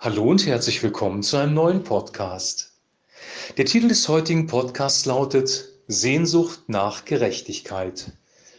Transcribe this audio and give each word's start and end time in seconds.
Hallo 0.00 0.30
und 0.30 0.46
herzlich 0.46 0.80
willkommen 0.84 1.24
zu 1.24 1.38
einem 1.38 1.54
neuen 1.54 1.82
Podcast. 1.82 2.72
Der 3.56 3.64
Titel 3.64 3.88
des 3.88 4.06
heutigen 4.06 4.46
Podcasts 4.46 5.06
lautet 5.06 5.70
Sehnsucht 5.88 6.60
nach 6.68 7.04
Gerechtigkeit. 7.04 8.12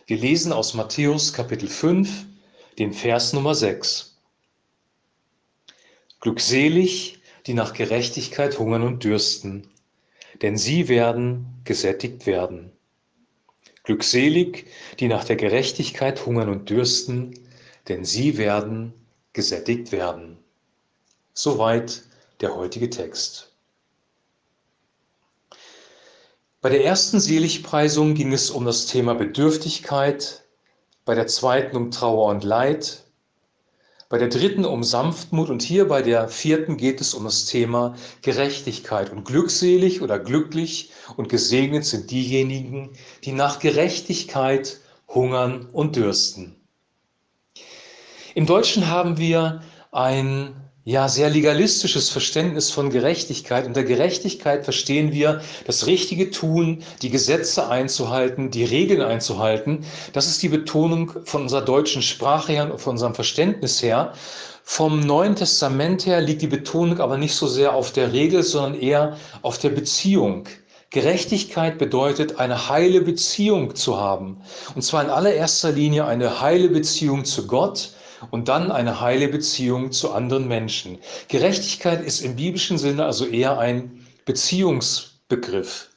Wir 0.06 0.18
lesen 0.18 0.52
aus 0.52 0.74
Matthäus 0.74 1.32
Kapitel 1.32 1.70
5, 1.70 2.26
den 2.78 2.92
Vers 2.92 3.32
Nummer 3.32 3.56
6. 3.56 4.18
Glückselig, 6.20 7.22
die 7.48 7.54
nach 7.54 7.72
Gerechtigkeit 7.72 8.60
hungern 8.60 8.84
und 8.84 9.06
dürsten, 9.06 9.66
denn 10.42 10.58
sie 10.58 10.90
werden 10.90 11.62
gesättigt 11.64 12.26
werden. 12.26 12.74
Glückselig, 13.86 14.66
die 15.00 15.08
nach 15.08 15.24
der 15.24 15.38
Gerechtigkeit 15.38 16.26
hungern 16.26 16.50
und 16.50 16.70
dürsten, 16.70 17.34
denn 17.88 18.04
sie 18.04 18.38
werden 18.38 18.94
gesättigt 19.32 19.94
werden. 19.94 20.38
Soweit 21.42 22.04
der 22.42 22.54
heutige 22.54 22.90
Text. 22.90 23.54
Bei 26.60 26.68
der 26.68 26.84
ersten 26.84 27.22
Seligpreisung 27.22 28.14
ging 28.14 28.34
es 28.34 28.52
um 28.52 28.66
das 28.66 28.88
Thema 28.88 29.14
Bedürftigkeit, 29.16 30.44
bei 31.06 31.16
der 31.16 31.28
zweiten 31.28 31.78
um 31.78 31.92
Trauer 31.92 32.28
und 32.28 32.44
Leid, 32.44 33.06
bei 34.10 34.18
der 34.18 34.28
dritten 34.28 34.66
um 34.66 34.84
Sanftmut 34.84 35.50
und 35.50 35.62
hier 35.62 35.88
bei 35.88 36.02
der 36.02 36.28
vierten 36.28 36.76
geht 36.76 37.00
es 37.00 37.14
um 37.14 37.24
das 37.24 37.46
Thema 37.46 37.96
Gerechtigkeit. 38.22 39.10
Und 39.10 39.24
glückselig 39.24 40.02
oder 40.02 40.20
glücklich 40.20 40.92
und 41.16 41.30
gesegnet 41.30 41.86
sind 41.86 42.12
diejenigen, 42.12 42.90
die 43.24 43.32
nach 43.32 43.60
Gerechtigkeit 43.60 44.82
hungern 45.08 45.70
und 45.72 45.96
dürsten. 45.96 46.58
Im 48.36 48.46
Deutschen 48.46 48.90
haben 48.90 49.18
wir 49.18 49.64
ein 49.94 50.69
ja, 50.90 51.08
sehr 51.08 51.30
legalistisches 51.30 52.10
Verständnis 52.10 52.72
von 52.72 52.90
Gerechtigkeit. 52.90 53.68
Unter 53.68 53.84
Gerechtigkeit 53.84 54.64
verstehen 54.64 55.14
wir 55.14 55.40
das 55.68 55.86
richtige 55.86 56.32
Tun, 56.32 56.82
die 57.04 57.12
Gesetze 57.12 57.70
einzuhalten, 57.70 58.50
die 58.50 58.64
Regeln 58.64 59.04
einzuhalten. 59.04 59.86
Das 60.14 60.26
ist 60.26 60.42
die 60.42 60.50
Betonung 60.50 61.14
von 61.26 61.44
unserer 61.44 61.62
deutschen 61.62 62.02
Sprache 62.02 62.54
her 62.54 62.72
und 62.72 62.82
von 62.82 62.94
unserem 62.94 63.14
Verständnis 63.14 63.84
her. 63.84 64.14
Vom 64.64 65.02
Neuen 65.02 65.36
Testament 65.36 66.08
her 66.08 66.22
liegt 66.22 66.42
die 66.42 66.48
Betonung 66.48 67.00
aber 67.00 67.20
nicht 67.20 67.36
so 67.36 67.46
sehr 67.46 67.76
auf 67.76 67.92
der 67.92 68.12
Regel, 68.12 68.42
sondern 68.42 68.82
eher 68.82 69.16
auf 69.44 69.60
der 69.60 69.70
Beziehung. 69.70 70.46
Gerechtigkeit 70.90 71.78
bedeutet, 71.78 72.40
eine 72.40 72.68
heile 72.68 73.02
Beziehung 73.02 73.76
zu 73.76 74.02
haben. 74.02 74.42
Und 74.74 74.82
zwar 74.82 75.04
in 75.04 75.12
allererster 75.12 75.72
Linie 75.72 76.06
eine 76.06 76.42
heile 76.42 76.70
Beziehung 76.70 77.26
zu 77.26 77.46
Gott 77.46 77.92
und 78.32 78.48
dann 78.48 78.72
eine 78.72 79.02
heile 79.02 79.28
Beziehung 79.28 79.92
zu 79.92 80.12
anderen 80.12 80.48
Menschen. 80.48 80.98
Gerechtigkeit 81.28 82.02
ist 82.02 82.22
im 82.22 82.36
biblischen 82.36 82.78
Sinne 82.78 83.06
also 83.06 83.26
eher 83.26 83.60
ein 83.60 84.06
Beziehungsbegriff. 84.26 85.90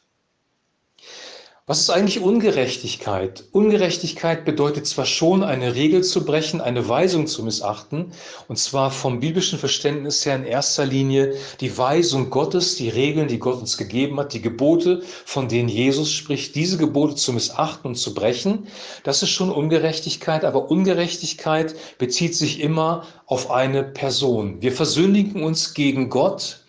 Was 1.64 1.78
ist 1.78 1.90
eigentlich 1.90 2.18
Ungerechtigkeit? 2.18 3.44
Ungerechtigkeit 3.52 4.44
bedeutet 4.44 4.84
zwar 4.88 5.06
schon, 5.06 5.44
eine 5.44 5.76
Regel 5.76 6.02
zu 6.02 6.24
brechen, 6.24 6.60
eine 6.60 6.88
Weisung 6.88 7.28
zu 7.28 7.44
missachten, 7.44 8.10
und 8.48 8.58
zwar 8.58 8.90
vom 8.90 9.20
biblischen 9.20 9.60
Verständnis 9.60 10.26
her 10.26 10.34
in 10.34 10.44
erster 10.44 10.84
Linie 10.84 11.36
die 11.60 11.78
Weisung 11.78 12.30
Gottes, 12.30 12.74
die 12.74 12.88
Regeln, 12.88 13.28
die 13.28 13.38
Gott 13.38 13.60
uns 13.60 13.78
gegeben 13.78 14.18
hat, 14.18 14.32
die 14.32 14.42
Gebote, 14.42 15.02
von 15.24 15.46
denen 15.46 15.68
Jesus 15.68 16.10
spricht, 16.10 16.56
diese 16.56 16.78
Gebote 16.78 17.14
zu 17.14 17.32
missachten 17.32 17.90
und 17.90 17.94
zu 17.94 18.12
brechen. 18.12 18.66
Das 19.04 19.22
ist 19.22 19.30
schon 19.30 19.52
Ungerechtigkeit, 19.52 20.44
aber 20.44 20.68
Ungerechtigkeit 20.68 21.76
bezieht 21.96 22.34
sich 22.34 22.58
immer 22.58 23.06
auf 23.26 23.52
eine 23.52 23.84
Person. 23.84 24.60
Wir 24.60 24.72
versündigen 24.72 25.44
uns 25.44 25.74
gegen 25.74 26.10
Gott, 26.10 26.61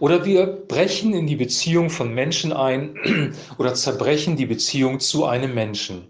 oder 0.00 0.24
wir 0.24 0.46
brechen 0.46 1.14
in 1.14 1.26
die 1.26 1.36
Beziehung 1.36 1.90
von 1.90 2.14
Menschen 2.14 2.52
ein 2.52 3.34
oder 3.58 3.74
zerbrechen 3.74 4.36
die 4.36 4.46
Beziehung 4.46 5.00
zu 5.00 5.24
einem 5.24 5.54
Menschen. 5.54 6.08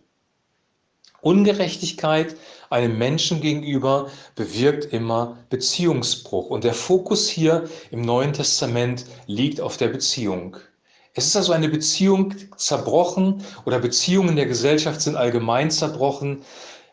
Ungerechtigkeit 1.20 2.36
einem 2.70 2.98
Menschen 2.98 3.40
gegenüber 3.40 4.10
bewirkt 4.34 4.92
immer 4.92 5.38
Beziehungsbruch. 5.48 6.50
Und 6.50 6.64
der 6.64 6.74
Fokus 6.74 7.28
hier 7.28 7.68
im 7.90 8.02
Neuen 8.02 8.32
Testament 8.32 9.06
liegt 9.26 9.60
auf 9.60 9.76
der 9.76 9.88
Beziehung. 9.88 10.56
Es 11.14 11.26
ist 11.26 11.36
also 11.36 11.52
eine 11.52 11.68
Beziehung 11.68 12.34
zerbrochen 12.56 13.44
oder 13.64 13.78
Beziehungen 13.78 14.34
der 14.34 14.46
Gesellschaft 14.46 15.00
sind 15.00 15.14
allgemein 15.14 15.70
zerbrochen, 15.70 16.42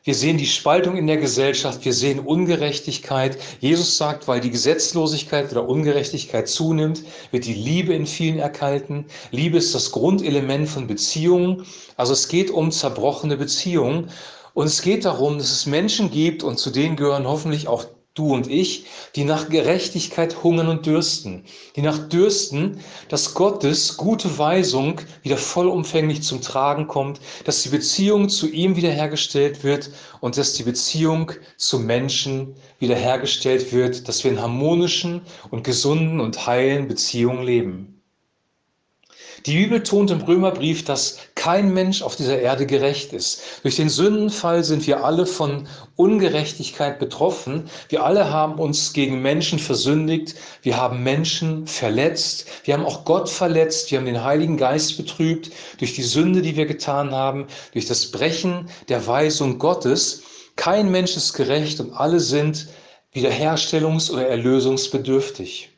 wir 0.03 0.16
sehen 0.16 0.38
die 0.38 0.47
Spaltung 0.47 0.97
in 0.97 1.06
der 1.06 1.17
Gesellschaft, 1.17 1.85
wir 1.85 1.94
sehen 1.94 2.19
Ungerechtigkeit. 2.19 3.38
Jesus 3.59 3.97
sagt, 3.97 4.28
weil 4.28 4.39
die 4.39 4.50
Gesetzlosigkeit 4.50 5.51
oder 5.51 5.69
Ungerechtigkeit 5.69 6.47
zunimmt, 6.50 7.03
wird 7.29 7.45
die 7.45 7.53
Liebe 7.53 7.94
in 7.94 8.07
vielen 8.07 8.40
erkalten. 8.40 9.06
Liebe 9.29 9.59
ist 9.59 9.75
das 9.75 9.91
Grundelement 9.91 10.67
von 10.67 10.88
Beziehungen. 10.88 11.67
Also 11.97 12.13
es 12.13 12.28
geht 12.28 12.50
um 12.50 12.72
zerbrochene 12.72 13.38
Beziehungen. 13.38 14.09
Und 14.53 14.66
es 14.66 14.81
geht 14.81 15.06
darum, 15.06 15.38
dass 15.38 15.51
es 15.51 15.67
Menschen 15.67 16.09
gibt, 16.09 16.44
und 16.44 16.57
zu 16.57 16.72
denen 16.72 16.95
gehören 16.95 17.28
hoffentlich 17.28 17.67
auch 17.67 17.85
du 18.13 18.33
und 18.33 18.47
ich, 18.47 18.85
die 19.16 19.23
nach 19.23 19.47
Gerechtigkeit 19.47 20.44
hungern 20.44 20.67
und 20.67 20.85
dürsten, 20.85 21.45
die 21.75 21.81
nach 21.81 22.09
dürsten, 22.09 22.81
dass 23.07 23.33
Gottes 23.33 23.95
gute 23.95 24.38
Weisung 24.38 24.99
wieder 25.23 25.38
vollumfänglich 25.38 26.22
zum 26.22 26.41
Tragen 26.41 26.88
kommt, 26.88 27.22
dass 27.45 27.63
die 27.63 27.69
Beziehung 27.69 28.27
zu 28.27 28.49
ihm 28.49 28.75
wiederhergestellt 28.75 29.63
wird 29.63 29.91
und 30.19 30.38
dass 30.38 30.53
die 30.53 30.63
Beziehung 30.63 31.31
zu 31.57 31.79
Menschen 31.79 32.55
wiederhergestellt 32.79 33.72
wird, 33.72 34.07
dass 34.09 34.23
wir 34.23 34.31
in 34.31 34.41
harmonischen 34.41 35.22
und 35.49 35.63
gesunden 35.63 36.19
und 36.19 36.45
heilen 36.47 36.88
Beziehungen 36.88 37.43
leben. 37.43 38.00
Die 39.45 39.55
Bibel 39.55 39.81
tont 39.81 40.11
im 40.11 40.21
Römerbrief, 40.21 40.85
dass 40.85 41.17
kein 41.35 41.73
Mensch 41.73 42.01
auf 42.01 42.15
dieser 42.15 42.39
Erde 42.39 42.65
gerecht 42.65 43.13
ist. 43.13 43.41
Durch 43.63 43.75
den 43.75 43.89
Sündenfall 43.89 44.63
sind 44.63 44.85
wir 44.85 45.03
alle 45.03 45.25
von 45.25 45.67
Ungerechtigkeit 45.95 46.99
betroffen. 46.99 47.69
Wir 47.89 48.03
alle 48.03 48.29
haben 48.29 48.59
uns 48.59 48.93
gegen 48.93 49.21
Menschen 49.21 49.57
versündigt. 49.57 50.35
Wir 50.61 50.77
haben 50.77 51.03
Menschen 51.03 51.65
verletzt. 51.65 52.45
Wir 52.63 52.75
haben 52.75 52.85
auch 52.85 53.05
Gott 53.05 53.29
verletzt. 53.29 53.89
Wir 53.89 53.99
haben 53.99 54.05
den 54.05 54.23
Heiligen 54.23 54.57
Geist 54.57 54.97
betrübt 54.97 55.51
durch 55.79 55.95
die 55.95 56.03
Sünde, 56.03 56.41
die 56.41 56.55
wir 56.55 56.65
getan 56.65 57.11
haben, 57.11 57.47
durch 57.73 57.85
das 57.85 58.11
Brechen 58.11 58.69
der 58.89 59.05
Weisung 59.07 59.57
Gottes. 59.59 60.23
Kein 60.55 60.91
Mensch 60.91 61.17
ist 61.17 61.33
gerecht 61.33 61.79
und 61.79 61.93
alle 61.93 62.19
sind 62.19 62.67
wiederherstellungs- 63.13 64.11
oder 64.11 64.27
erlösungsbedürftig. 64.27 65.69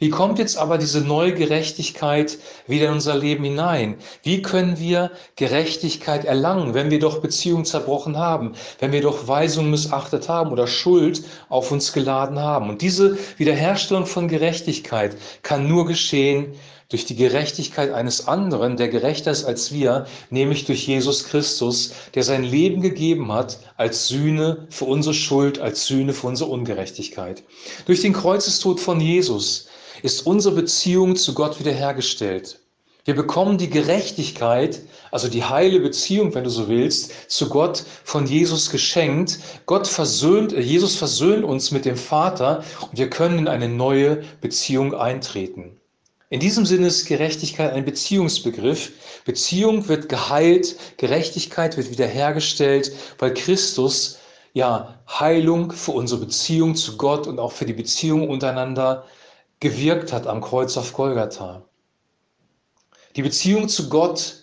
Wie 0.00 0.08
kommt 0.08 0.38
jetzt 0.38 0.56
aber 0.56 0.78
diese 0.78 1.02
neue 1.02 1.34
Gerechtigkeit 1.34 2.38
wieder 2.66 2.86
in 2.86 2.94
unser 2.94 3.16
Leben 3.16 3.44
hinein? 3.44 3.96
Wie 4.22 4.40
können 4.40 4.78
wir 4.78 5.10
Gerechtigkeit 5.36 6.24
erlangen, 6.24 6.72
wenn 6.72 6.90
wir 6.90 6.98
doch 6.98 7.18
Beziehungen 7.18 7.66
zerbrochen 7.66 8.16
haben, 8.16 8.54
wenn 8.78 8.92
wir 8.92 9.02
doch 9.02 9.28
Weisungen 9.28 9.70
missachtet 9.70 10.26
haben 10.30 10.52
oder 10.52 10.66
Schuld 10.66 11.22
auf 11.50 11.70
uns 11.70 11.92
geladen 11.92 12.38
haben? 12.38 12.70
Und 12.70 12.80
diese 12.80 13.18
Wiederherstellung 13.36 14.06
von 14.06 14.26
Gerechtigkeit 14.26 15.18
kann 15.42 15.68
nur 15.68 15.84
geschehen 15.84 16.54
durch 16.88 17.04
die 17.04 17.14
Gerechtigkeit 17.14 17.92
eines 17.92 18.26
anderen, 18.26 18.78
der 18.78 18.88
gerechter 18.88 19.30
ist 19.30 19.44
als 19.44 19.70
wir, 19.70 20.06
nämlich 20.30 20.64
durch 20.64 20.86
Jesus 20.86 21.24
Christus, 21.24 21.92
der 22.14 22.22
sein 22.22 22.42
Leben 22.42 22.80
gegeben 22.80 23.30
hat 23.30 23.58
als 23.76 24.08
Sühne 24.08 24.66
für 24.70 24.86
unsere 24.86 25.14
Schuld, 25.14 25.58
als 25.60 25.86
Sühne 25.86 26.14
für 26.14 26.26
unsere 26.26 26.50
Ungerechtigkeit. 26.50 27.42
Durch 27.84 28.00
den 28.00 28.14
Kreuzestod 28.14 28.80
von 28.80 28.98
Jesus 28.98 29.68
ist 30.02 30.26
unsere 30.26 30.54
Beziehung 30.54 31.16
zu 31.16 31.34
Gott 31.34 31.58
wiederhergestellt. 31.60 32.60
Wir 33.04 33.14
bekommen 33.14 33.56
die 33.56 33.70
Gerechtigkeit, 33.70 34.82
also 35.10 35.28
die 35.28 35.44
heile 35.44 35.80
Beziehung, 35.80 36.34
wenn 36.34 36.44
du 36.44 36.50
so 36.50 36.68
willst, 36.68 37.30
zu 37.30 37.48
Gott 37.48 37.84
von 38.04 38.26
Jesus 38.26 38.70
geschenkt. 38.70 39.38
Gott 39.66 39.86
versöhnt, 39.86 40.52
äh, 40.52 40.60
Jesus 40.60 40.96
versöhnt 40.96 41.44
uns 41.44 41.70
mit 41.70 41.86
dem 41.86 41.96
Vater 41.96 42.62
und 42.82 42.98
wir 42.98 43.08
können 43.08 43.38
in 43.38 43.48
eine 43.48 43.68
neue 43.68 44.22
Beziehung 44.40 44.94
eintreten. 44.94 45.76
In 46.28 46.38
diesem 46.38 46.64
Sinne 46.64 46.86
ist 46.86 47.06
Gerechtigkeit 47.06 47.72
ein 47.72 47.84
Beziehungsbegriff. 47.84 48.92
Beziehung 49.24 49.88
wird 49.88 50.08
geheilt, 50.08 50.76
Gerechtigkeit 50.96 51.76
wird 51.76 51.90
wiederhergestellt, 51.90 52.92
weil 53.18 53.34
Christus 53.34 54.18
ja 54.52 55.00
Heilung 55.08 55.72
für 55.72 55.92
unsere 55.92 56.20
Beziehung 56.20 56.76
zu 56.76 56.96
Gott 56.96 57.26
und 57.26 57.40
auch 57.40 57.52
für 57.52 57.66
die 57.66 57.72
Beziehung 57.72 58.28
untereinander 58.28 59.04
gewirkt 59.60 60.12
hat 60.12 60.26
am 60.26 60.40
Kreuz 60.40 60.76
auf 60.76 60.92
Golgatha. 60.92 61.62
Die 63.16 63.22
Beziehung 63.22 63.68
zu 63.68 63.88
Gott 63.88 64.36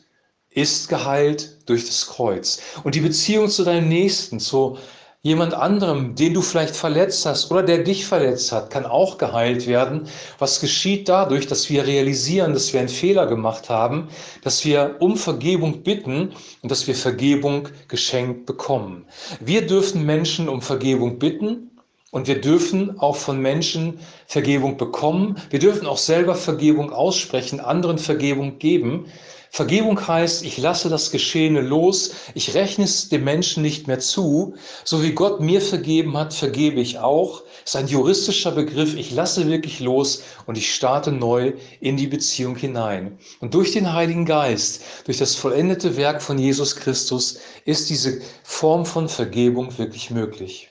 ist 0.49 0.89
geheilt 0.89 1.57
durch 1.69 1.85
das 1.85 2.07
Kreuz. 2.07 2.59
Und 2.83 2.95
die 2.95 3.01
Beziehung 3.01 3.49
zu 3.49 3.63
deinem 3.63 3.89
Nächsten, 3.89 4.39
zu 4.39 4.77
jemand 5.21 5.53
anderem, 5.53 6.15
den 6.15 6.33
du 6.33 6.41
vielleicht 6.41 6.75
verletzt 6.75 7.25
hast 7.25 7.51
oder 7.51 7.63
der 7.63 7.79
dich 7.79 8.05
verletzt 8.05 8.51
hat, 8.51 8.69
kann 8.69 8.85
auch 8.85 9.17
geheilt 9.17 9.67
werden. 9.67 10.07
Was 10.39 10.59
geschieht 10.59 11.09
dadurch, 11.09 11.47
dass 11.47 11.69
wir 11.69 11.85
realisieren, 11.85 12.53
dass 12.53 12.71
wir 12.73 12.79
einen 12.79 12.89
Fehler 12.89 13.27
gemacht 13.27 13.69
haben, 13.69 14.09
dass 14.43 14.63
wir 14.63 14.97
um 14.99 15.17
Vergebung 15.17 15.83
bitten 15.83 16.33
und 16.61 16.71
dass 16.71 16.87
wir 16.87 16.95
Vergebung 16.95 17.69
geschenkt 17.87 18.45
bekommen. 18.45 19.05
Wir 19.39 19.65
dürfen 19.65 20.05
Menschen 20.05 20.47
um 20.47 20.61
Vergebung 20.61 21.19
bitten 21.19 21.71
Und 22.12 22.27
wir 22.27 22.39
dürfen 22.39 23.00
auch 23.00 23.18
von 23.18 23.42
Menschen 23.42 24.00
Vergebung 24.27 24.77
bekommen. 24.77 25.36
Wir 25.50 25.59
dürfen 25.59 25.86
auch 25.88 25.98
selber 25.98 26.36
Vergebung 26.36 26.94
aussprechen, 26.94 27.59
anderen 27.59 27.98
Vergebung 27.98 28.59
geben. 28.59 29.07
Vergebung 29.51 30.07
heißt, 30.07 30.44
ich 30.44 30.57
lasse 30.57 30.89
das 30.89 31.12
Geschehene 31.12 31.62
los, 31.62 32.12
ich 32.33 32.54
rechne 32.54 32.83
es 32.86 33.09
dem 33.09 33.24
Menschen 33.24 33.63
nicht 33.63 33.88
mehr 33.88 34.00
zu. 34.00 34.56
So 34.83 35.04
wie 35.04 35.13
Gott 35.13 35.39
mir 35.39 35.62
vergeben 35.62 36.18
hat, 36.18 36.33
vergebe 36.33 36.80
ich 36.80 37.00
auch. 37.00 37.42
Das 37.63 37.74
ist 37.74 37.75
ein 37.75 37.88
juristischer 37.88 38.51
Begriff. 38.51 38.95
Ich 38.95 39.12
lasse 39.12 39.50
wirklich 39.50 39.80
los 39.80 40.24
und 40.45 40.57
ich 40.57 40.74
starte 40.74 41.12
neu 41.12 41.54
in 41.80 41.98
die 41.98 42.07
Beziehung 42.07 42.56
hinein. 42.56 43.18
Und 43.39 43.54
durch 43.54 43.71
den 43.71 43.94
Heiligen 43.94 44.25
Geist, 44.25 44.81
durch 45.06 45.18
das 45.18 45.36
vollendete 45.36 45.98
Werk 45.98 46.21
von 46.21 46.38
Jesus 46.38 46.75
Christus, 46.75 47.39
ist 47.65 47.89
diese 47.89 48.21
Form 48.44 48.86
von 48.86 49.09
Vergebung 49.09 49.77
wirklich 49.77 50.12
möglich. 50.12 50.69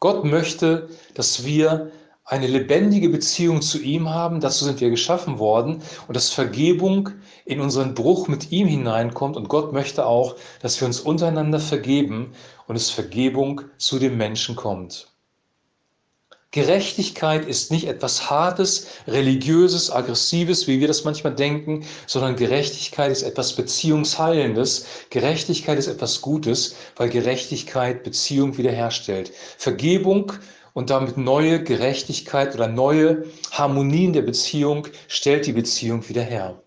Gott 0.00 0.24
möchte, 0.24 0.88
dass 1.14 1.44
wir 1.44 1.90
eine 2.24 2.46
lebendige 2.46 3.08
Beziehung 3.08 3.62
zu 3.62 3.80
ihm 3.80 4.10
haben. 4.10 4.40
Dazu 4.40 4.64
sind 4.64 4.80
wir 4.80 4.90
geschaffen 4.90 5.38
worden 5.38 5.82
und 6.06 6.14
dass 6.14 6.30
Vergebung 6.30 7.10
in 7.46 7.60
unseren 7.60 7.94
Bruch 7.94 8.28
mit 8.28 8.52
ihm 8.52 8.68
hineinkommt. 8.68 9.36
Und 9.36 9.48
Gott 9.48 9.72
möchte 9.72 10.06
auch, 10.06 10.36
dass 10.60 10.80
wir 10.80 10.86
uns 10.86 11.00
untereinander 11.00 11.58
vergeben 11.58 12.32
und 12.66 12.76
es 12.76 12.90
Vergebung 12.90 13.62
zu 13.78 13.98
dem 13.98 14.18
Menschen 14.18 14.56
kommt. 14.56 15.08
Gerechtigkeit 16.50 17.46
ist 17.46 17.70
nicht 17.70 17.86
etwas 17.86 18.30
Hartes, 18.30 18.86
Religiöses, 19.06 19.90
Aggressives, 19.90 20.66
wie 20.66 20.80
wir 20.80 20.88
das 20.88 21.04
manchmal 21.04 21.34
denken, 21.34 21.84
sondern 22.06 22.36
Gerechtigkeit 22.36 23.12
ist 23.12 23.22
etwas 23.22 23.54
Beziehungsheilendes. 23.54 24.86
Gerechtigkeit 25.10 25.78
ist 25.78 25.88
etwas 25.88 26.22
Gutes, 26.22 26.74
weil 26.96 27.10
Gerechtigkeit 27.10 28.02
Beziehung 28.02 28.56
wiederherstellt. 28.56 29.30
Vergebung 29.58 30.32
und 30.72 30.88
damit 30.88 31.18
neue 31.18 31.62
Gerechtigkeit 31.62 32.54
oder 32.54 32.66
neue 32.66 33.26
Harmonien 33.50 34.14
der 34.14 34.22
Beziehung 34.22 34.88
stellt 35.06 35.46
die 35.46 35.52
Beziehung 35.52 36.08
wieder 36.08 36.22
her. 36.22 36.62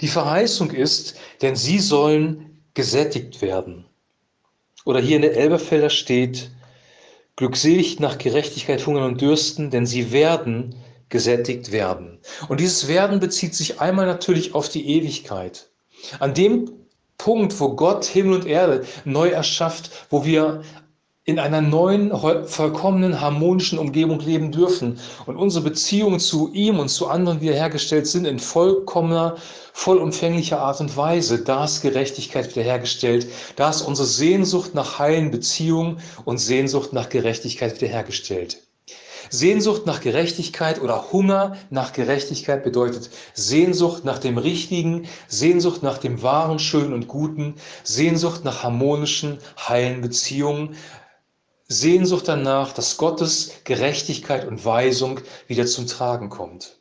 Die 0.00 0.08
Verheißung 0.08 0.72
ist, 0.72 1.16
denn 1.42 1.54
sie 1.54 1.78
sollen 1.78 2.60
gesättigt 2.74 3.40
werden. 3.40 3.84
Oder 4.84 4.98
hier 4.98 5.14
in 5.14 5.22
der 5.22 5.36
Elberfelder 5.36 5.90
steht, 5.90 6.50
Glückselig 7.36 7.98
nach 7.98 8.18
Gerechtigkeit 8.18 8.86
hungern 8.86 9.04
und 9.04 9.20
dürsten, 9.20 9.70
denn 9.70 9.86
sie 9.86 10.12
werden 10.12 10.76
gesättigt 11.08 11.72
werden. 11.72 12.20
Und 12.48 12.60
dieses 12.60 12.88
Werden 12.88 13.20
bezieht 13.20 13.54
sich 13.54 13.80
einmal 13.80 14.06
natürlich 14.06 14.54
auf 14.54 14.68
die 14.68 14.88
Ewigkeit. 14.88 15.70
An 16.18 16.34
dem 16.34 16.70
Punkt, 17.18 17.58
wo 17.60 17.74
Gott 17.74 18.04
Himmel 18.04 18.34
und 18.34 18.46
Erde 18.46 18.84
neu 19.04 19.28
erschafft, 19.28 20.06
wo 20.10 20.24
wir 20.24 20.62
in 21.26 21.38
einer 21.38 21.62
neuen, 21.62 22.12
vollkommenen, 22.46 23.18
harmonischen 23.20 23.78
Umgebung 23.78 24.20
leben 24.20 24.52
dürfen 24.52 24.98
und 25.24 25.36
unsere 25.36 25.64
Beziehungen 25.64 26.20
zu 26.20 26.52
ihm 26.52 26.78
und 26.78 26.90
zu 26.90 27.08
anderen 27.08 27.40
wiederhergestellt 27.40 28.06
sind 28.06 28.26
in 28.26 28.38
vollkommener, 28.38 29.36
vollumfänglicher 29.72 30.60
Art 30.60 30.80
und 30.80 30.94
Weise. 30.98 31.38
Da 31.42 31.64
ist 31.64 31.80
Gerechtigkeit 31.80 32.54
wiederhergestellt. 32.54 33.26
Da 33.56 33.70
ist 33.70 33.80
unsere 33.80 34.06
Sehnsucht 34.06 34.74
nach 34.74 34.98
heilen 34.98 35.30
Beziehungen 35.30 35.98
und 36.26 36.38
Sehnsucht 36.38 36.92
nach 36.92 37.08
Gerechtigkeit 37.08 37.80
wiederhergestellt. 37.80 38.58
Sehnsucht 39.30 39.86
nach 39.86 40.02
Gerechtigkeit 40.02 40.82
oder 40.82 41.10
Hunger 41.10 41.56
nach 41.70 41.94
Gerechtigkeit 41.94 42.62
bedeutet 42.62 43.08
Sehnsucht 43.32 44.04
nach 44.04 44.18
dem 44.18 44.36
Richtigen, 44.36 45.08
Sehnsucht 45.28 45.82
nach 45.82 45.96
dem 45.96 46.22
Wahren, 46.22 46.58
Schönen 46.58 46.92
und 46.92 47.08
Guten, 47.08 47.54
Sehnsucht 47.82 48.44
nach 48.44 48.62
harmonischen, 48.62 49.38
heilen 49.56 50.02
Beziehungen, 50.02 50.76
Sehnsucht 51.68 52.28
danach, 52.28 52.72
dass 52.72 52.96
Gottes 52.96 53.52
Gerechtigkeit 53.64 54.46
und 54.46 54.64
Weisung 54.64 55.20
wieder 55.46 55.66
zum 55.66 55.86
Tragen 55.86 56.28
kommt. 56.28 56.76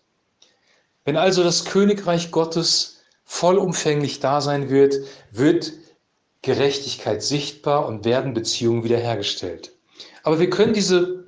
Wenn 1.05 1.17
also 1.17 1.43
das 1.43 1.65
Königreich 1.65 2.31
Gottes 2.31 3.01
vollumfänglich 3.23 4.19
da 4.19 4.41
sein 4.41 4.69
wird, 4.69 4.95
wird 5.31 5.73
Gerechtigkeit 6.41 7.23
sichtbar 7.23 7.85
und 7.87 8.03
werden 8.03 8.33
Beziehungen 8.33 8.83
wiederhergestellt. 8.83 9.71
Aber 10.23 10.39
wir 10.39 10.49
können 10.49 10.73
diese 10.73 11.22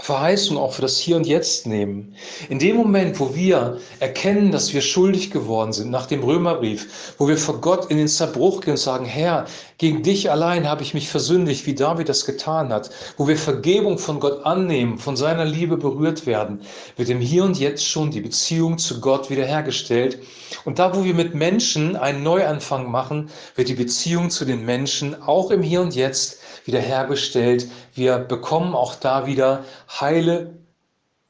Verheißung 0.00 0.58
auch 0.58 0.72
für 0.72 0.82
das 0.82 0.98
Hier 0.98 1.14
und 1.14 1.24
Jetzt 1.24 1.68
nehmen. 1.68 2.16
In 2.48 2.58
dem 2.58 2.74
Moment, 2.76 3.20
wo 3.20 3.36
wir 3.36 3.78
erkennen, 4.00 4.50
dass 4.50 4.74
wir 4.74 4.80
schuldig 4.80 5.30
geworden 5.30 5.72
sind, 5.72 5.92
nach 5.92 6.06
dem 6.06 6.24
Römerbrief, 6.24 7.14
wo 7.16 7.28
wir 7.28 7.38
vor 7.38 7.60
Gott 7.60 7.92
in 7.92 7.98
den 7.98 8.08
Zerbruch 8.08 8.60
gehen 8.60 8.72
und 8.72 8.78
sagen, 8.78 9.04
Herr, 9.04 9.46
gegen 9.78 10.02
dich 10.02 10.32
allein 10.32 10.68
habe 10.68 10.82
ich 10.82 10.94
mich 10.94 11.08
versündigt, 11.08 11.64
wie 11.66 11.76
David 11.76 12.08
das 12.08 12.26
getan 12.26 12.72
hat, 12.72 12.90
wo 13.16 13.28
wir 13.28 13.36
Vergebung 13.36 13.98
von 13.98 14.18
Gott 14.18 14.44
annehmen, 14.44 14.98
von 14.98 15.16
seiner 15.16 15.44
Liebe 15.44 15.76
berührt 15.76 16.26
werden, 16.26 16.62
wird 16.96 17.08
im 17.08 17.20
Hier 17.20 17.44
und 17.44 17.56
Jetzt 17.60 17.86
schon 17.86 18.10
die 18.10 18.20
Beziehung 18.20 18.78
zu 18.78 19.00
Gott 19.00 19.30
wiederhergestellt. 19.30 20.18
Und 20.64 20.80
da, 20.80 20.96
wo 20.96 21.04
wir 21.04 21.14
mit 21.14 21.36
Menschen 21.36 21.94
einen 21.94 22.24
Neuanfang 22.24 22.90
machen, 22.90 23.30
wird 23.54 23.68
die 23.68 23.74
Beziehung 23.74 24.30
zu 24.30 24.44
den 24.44 24.64
Menschen 24.64 25.22
auch 25.22 25.52
im 25.52 25.62
Hier 25.62 25.82
und 25.82 25.94
Jetzt 25.94 26.40
wiederhergestellt. 26.64 27.68
Wir 27.94 28.18
bekommen 28.18 28.74
auch 28.74 28.94
da 28.94 29.26
wieder 29.26 29.64
heile, 30.00 30.54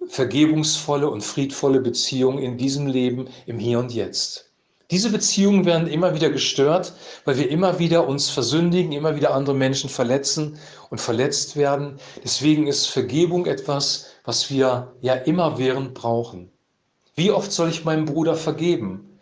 vergebungsvolle 0.09 1.09
und 1.09 1.23
friedvolle 1.23 1.81
Beziehungen 1.81 2.39
in 2.39 2.59
diesem 2.59 2.87
Leben, 2.87 3.29
im 3.47 3.59
Hier 3.59 3.79
und 3.79 3.93
Jetzt. 3.93 4.51
Diese 4.91 5.11
Beziehungen 5.11 5.65
werden 5.65 5.89
immer 5.89 6.15
wieder 6.15 6.29
gestört, 6.29 6.93
weil 7.25 7.39
wir 7.39 7.51
immer 7.51 7.79
wieder 7.79 8.07
uns 8.07 8.29
versündigen, 8.29 8.93
immer 8.93 9.17
wieder 9.17 9.33
andere 9.33 9.55
Menschen 9.55 9.89
verletzen 9.89 10.59
und 10.91 11.01
verletzt 11.01 11.57
werden. 11.57 11.99
Deswegen 12.23 12.67
ist 12.67 12.87
Vergebung 12.87 13.47
etwas, 13.47 14.11
was 14.25 14.51
wir 14.51 14.93
ja 15.01 15.15
immerwährend 15.15 15.95
brauchen. 15.95 16.51
Wie 17.17 17.31
oft 17.31 17.51
soll 17.51 17.71
ich 17.71 17.85
meinem 17.85 18.05
Bruder 18.05 18.35
vergeben? 18.35 19.19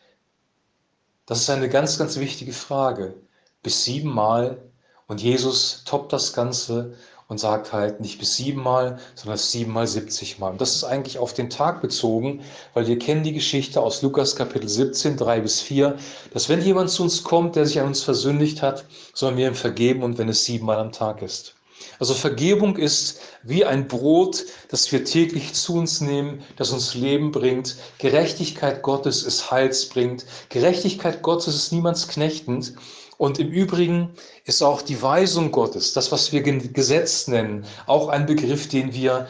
Das 1.27 1.41
ist 1.41 1.51
eine 1.51 1.69
ganz, 1.69 1.97
ganz 1.99 2.19
wichtige 2.19 2.53
Frage. 2.53 3.15
Bis 3.63 3.85
siebenmal 3.85 4.61
und 5.07 5.23
Jesus 5.23 5.83
toppt 5.85 6.13
das 6.13 6.33
Ganze 6.33 6.95
und 7.29 7.39
sagt 7.39 7.73
halt 7.73 8.01
nicht 8.01 8.19
bis 8.19 8.37
siebenmal, 8.37 8.99
sondern 9.15 9.39
siebenmal, 9.39 9.87
siebzigmal. 9.87 10.53
Und 10.53 10.61
das 10.61 10.77
ist 10.77 10.85
eigentlich 10.85 11.19
auf 11.19 11.33
den 11.33 11.49
Tag 11.49 11.81
bezogen, 11.81 12.43
weil 12.75 12.87
wir 12.87 12.99
kennen 12.99 13.23
die 13.23 13.33
Geschichte 13.33 13.81
aus 13.81 14.03
Lukas 14.03 14.37
Kapitel 14.37 14.69
17, 14.69 15.17
3 15.17 15.41
bis 15.41 15.61
4, 15.61 15.97
dass 16.33 16.51
wenn 16.51 16.61
jemand 16.61 16.91
zu 16.91 17.03
uns 17.03 17.25
kommt, 17.25 17.57
der 17.57 17.65
sich 17.65 17.81
an 17.81 17.87
uns 17.87 18.03
versündigt 18.03 18.61
hat, 18.61 18.85
sollen 19.15 19.39
wir 19.39 19.49
ihm 19.49 19.55
vergeben 19.55 20.03
und 20.03 20.19
wenn 20.19 20.29
es 20.29 20.45
siebenmal 20.45 20.79
am 20.79 20.93
Tag 20.93 21.23
ist. 21.23 21.55
Also 21.99 22.15
Vergebung 22.15 22.77
ist 22.77 23.21
wie 23.43 23.65
ein 23.65 23.89
Brot, 23.89 24.45
das 24.69 24.93
wir 24.93 25.05
täglich 25.05 25.55
zu 25.55 25.77
uns 25.77 26.01
nehmen, 26.01 26.43
das 26.57 26.71
uns 26.71 26.95
Leben 26.95 27.33
bringt. 27.33 27.77
Gerechtigkeit 27.99 28.83
Gottes 28.83 29.23
ist 29.23 29.51
heilsbringend. 29.51 30.27
Gerechtigkeit 30.49 31.23
Gottes 31.23 31.55
ist 31.55 31.73
niemands 31.73 32.09
knechtend. 32.09 32.75
Und 33.23 33.39
im 33.39 33.53
Übrigen 33.53 34.11
ist 34.47 34.65
auch 34.65 34.83
die 34.83 35.01
Weisung 35.01 35.53
Gottes, 35.53 35.93
das, 35.93 36.11
was 36.11 36.33
wir 36.33 36.43
Gesetz 36.43 37.29
nennen, 37.29 37.65
auch 37.87 38.09
ein 38.09 38.27
Begriff, 38.27 38.69
den 38.69 38.95
wir 38.95 39.29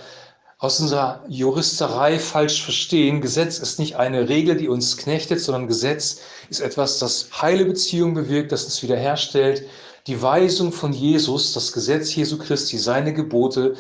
aus 0.57 0.81
unserer 0.81 1.23
Juristerei 1.29 2.19
falsch 2.19 2.65
verstehen. 2.65 3.21
Gesetz 3.21 3.59
ist 3.59 3.79
nicht 3.79 3.97
eine 3.97 4.31
Regel, 4.31 4.57
die 4.57 4.69
uns 4.69 4.97
knechtet, 4.97 5.41
sondern 5.41 5.67
Gesetz 5.69 6.23
ist 6.49 6.61
etwas, 6.61 7.01
das 7.01 7.43
heile 7.43 7.67
Beziehungen 7.67 8.15
bewirkt, 8.15 8.51
das 8.51 8.65
uns 8.65 8.83
wiederherstellt. 8.83 9.69
Die 10.07 10.23
Weisung 10.23 10.73
von 10.73 10.95
Jesus, 10.95 11.53
das 11.53 11.71
Gesetz 11.73 12.15
Jesu 12.15 12.39
Christi, 12.39 12.79
seine 12.79 13.13
Gebote, 13.13 13.75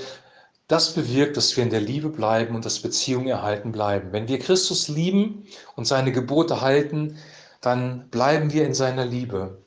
das 0.69 0.92
bewirkt, 0.92 1.38
dass 1.38 1.57
wir 1.57 1.64
in 1.64 1.71
der 1.71 1.81
Liebe 1.81 2.11
bleiben 2.11 2.54
und 2.54 2.66
dass 2.66 2.81
Beziehungen 2.81 3.28
erhalten 3.28 3.73
bleiben. 3.73 4.12
Wenn 4.12 4.28
wir 4.28 4.38
Christus 4.38 4.88
lieben 4.88 5.47
und 5.75 5.87
seine 5.87 6.12
Gebote 6.12 6.61
halten, 6.61 7.16
dann 7.62 8.11
bleiben 8.11 8.52
wir 8.52 8.66
in 8.66 8.75
seiner 8.75 9.07
Liebe. 9.07 9.62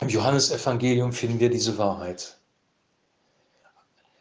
Im 0.00 0.08
Johannesevangelium 0.08 1.12
finden 1.12 1.40
wir 1.40 1.48
diese 1.48 1.78
Wahrheit. 1.78 2.36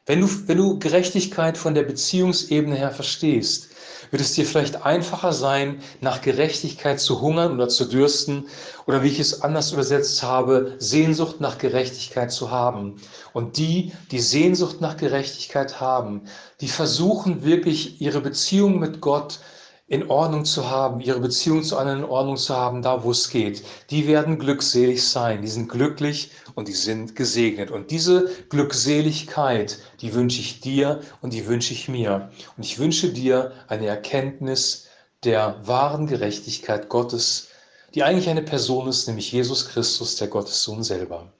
Wenn 0.06 0.22
du, 0.22 0.30
wenn 0.48 0.58
du 0.58 0.80
Gerechtigkeit 0.80 1.58
von 1.58 1.74
der 1.74 1.84
Beziehungsebene 1.84 2.76
her 2.76 2.92
verstehst, 2.92 3.70
wird 4.12 4.22
es 4.22 4.34
dir 4.34 4.46
vielleicht 4.46 4.86
einfacher 4.86 5.34
sein, 5.34 5.82
nach 6.00 6.22
Gerechtigkeit 6.22 7.00
zu 7.00 7.22
hungern 7.22 7.54
oder 7.54 7.68
zu 7.70 7.86
dürsten 7.86 8.48
oder 8.86 9.04
wie 9.04 9.10
ich 9.10 9.20
es 9.20 9.42
anders 9.42 9.72
übersetzt 9.72 10.22
habe, 10.22 10.76
Sehnsucht 10.78 11.42
nach 11.42 11.58
Gerechtigkeit 11.58 12.32
zu 12.32 12.52
haben. 12.52 13.02
Und 13.34 13.58
die, 13.58 13.94
die 14.12 14.20
Sehnsucht 14.20 14.80
nach 14.80 14.96
Gerechtigkeit 14.96 15.82
haben, 15.82 16.22
die 16.62 16.68
versuchen 16.68 17.44
wirklich 17.44 18.00
ihre 18.00 18.22
Beziehung 18.22 18.80
mit 18.80 19.02
Gott 19.02 19.40
in 19.88 20.10
Ordnung 20.10 20.46
zu 20.46 20.70
haben, 20.70 21.00
ihre 21.00 21.20
Beziehung 21.20 21.64
zu 21.64 21.78
anderen 21.78 22.00
in 22.00 22.06
Ordnung 22.06 22.38
zu 22.38 22.56
haben, 22.56 22.82
da 22.82 23.04
wo 23.04 23.12
es 23.12 23.30
geht, 23.30 23.64
die 23.92 24.08
werden 24.08 24.40
glückselig 24.40 25.08
sein, 25.08 25.44
die 25.44 25.48
sind 25.48 25.70
glücklich 25.70 26.32
und 26.56 26.68
die 26.68 26.74
sind 26.74 27.16
gesegnet. 27.16 27.70
Und 27.70 27.92
diese 27.92 28.30
Glückseligkeit, 28.50 29.78
die 30.02 30.14
wünsche 30.16 30.42
ich 30.42 30.60
dir 30.60 31.02
und 31.22 31.34
die 31.34 31.46
wünsche 31.46 31.74
ich 31.74 31.88
mir. 31.88 32.32
Und 32.58 32.66
ich 32.66 32.80
wünsche 32.80 33.10
dir 33.10 33.52
eine 33.68 33.86
Erkenntnis 33.86 34.88
der 35.24 35.56
wahren 35.68 36.08
Gerechtigkeit 36.08 36.90
Gottes, 36.90 37.50
die 37.94 38.04
eigentlich 38.04 38.30
eine 38.30 38.42
Person 38.42 38.88
ist, 38.88 39.08
nämlich 39.08 39.32
Jesus 39.32 39.70
Christus, 39.70 40.16
der 40.16 40.28
Gottessohn 40.28 40.84
selber. 40.84 41.32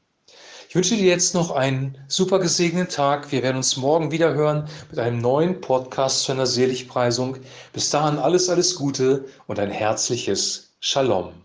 Ich 0.76 0.78
wünsche 0.78 0.98
dir 0.98 1.08
jetzt 1.08 1.34
noch 1.34 1.52
einen 1.52 1.98
super 2.10 2.38
gesegneten 2.38 2.94
Tag. 2.94 3.32
Wir 3.32 3.42
werden 3.44 3.56
uns 3.56 3.78
morgen 3.78 4.12
wieder 4.12 4.34
hören 4.34 4.68
mit 4.90 5.00
einem 5.00 5.22
neuen 5.22 5.62
Podcast 5.62 6.24
zu 6.24 6.34
einer 6.34 6.46
Seligpreisung. 6.46 7.38
Bis 7.72 7.92
dahin 7.92 8.20
alles, 8.20 8.50
alles 8.50 8.76
Gute 8.76 9.24
und 9.48 9.58
ein 9.58 9.72
herzliches 9.72 10.76
Shalom. 10.82 11.45